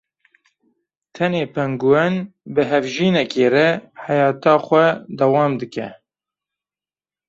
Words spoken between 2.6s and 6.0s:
hevjînekê re heyeta xwe dewam dike.